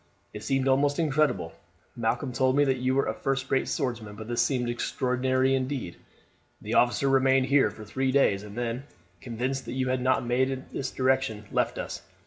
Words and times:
It 0.33 0.41
seemed 0.41 0.67
almost 0.67 0.97
incredible. 0.97 1.53
Malcolm 1.95 2.33
told 2.33 2.55
me 2.55 2.63
that 2.65 2.77
you 2.79 2.95
were 2.95 3.05
a 3.05 3.13
first 3.13 3.51
rate 3.51 3.67
swordsman, 3.67 4.15
but 4.15 4.27
this 4.27 4.41
seemed 4.41 4.67
extraordinary 4.67 5.53
indeed. 5.53 5.97
The 6.59 6.73
officer 6.73 7.07
remained 7.07 7.45
here 7.45 7.69
for 7.69 7.85
three 7.85 8.11
days, 8.11 8.41
and 8.41 8.57
then, 8.57 8.85
convinced 9.21 9.65
that 9.65 9.73
you 9.73 9.89
had 9.89 10.01
not 10.01 10.25
made 10.25 10.49
in 10.49 10.65
this 10.73 10.89
direction, 10.89 11.45
left 11.51 11.77
us. 11.77 12.01